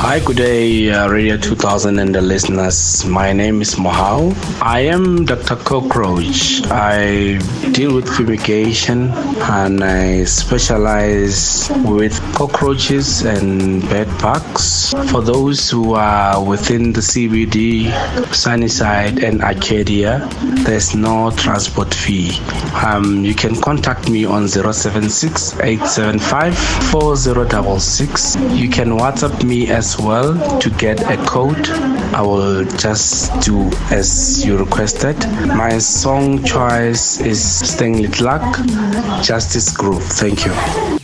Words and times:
Hi, 0.00 0.20
good 0.20 0.36
day, 0.36 0.90
uh, 0.92 1.08
Radio 1.08 1.36
2000 1.36 1.98
and 1.98 2.14
the 2.14 2.22
listeners. 2.22 3.04
My 3.04 3.32
name 3.32 3.60
is 3.60 3.74
Mohau. 3.74 4.32
I 4.62 4.80
am 4.82 5.24
Dr. 5.24 5.56
Cockroach. 5.56 6.62
I 6.70 7.38
deal 7.72 7.92
with 7.96 8.08
fumigation 8.08 9.10
and 9.10 9.82
I 9.82 10.22
specialize 10.22 11.68
with 11.84 12.14
cockroaches 12.34 13.22
and 13.22 13.82
bed 13.90 14.06
bugs. 14.22 14.94
For 15.10 15.20
those 15.20 15.68
who 15.68 15.94
are 15.94 16.42
within 16.44 16.92
the 16.92 17.00
CBD, 17.00 17.90
Sunnyside, 18.32 19.18
and 19.18 19.42
Arcadia, 19.42 20.28
there's 20.64 20.94
no 20.94 21.32
transport 21.32 21.92
fee. 21.92 22.38
Um, 22.86 23.24
you 23.24 23.34
can 23.34 23.60
contact 23.60 24.08
me 24.08 24.24
on 24.24 24.46
076 24.48 25.58
875 25.58 26.56
4066. 26.92 28.36
You 28.52 28.70
can 28.70 28.90
WhatsApp 28.90 29.44
me 29.44 29.68
as 29.68 29.87
as 29.88 29.98
well 29.98 30.58
to 30.60 30.70
get 30.70 31.00
a 31.08 31.16
code. 31.24 31.68
I 32.12 32.20
will 32.20 32.64
just 32.76 33.32
do 33.40 33.70
as 33.90 34.44
you 34.44 34.58
requested. 34.58 35.16
My 35.46 35.78
song 35.78 36.44
choice 36.44 37.20
is 37.20 37.40
Stanley 37.70 38.08
Clarke, 38.08 38.56
Justice 39.22 39.74
Groove. 39.74 40.04
Thank 40.04 40.44
you. 40.44 40.97